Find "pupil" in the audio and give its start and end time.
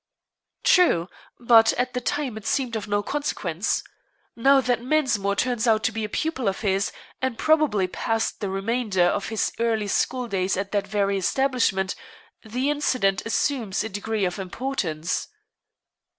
6.09-6.47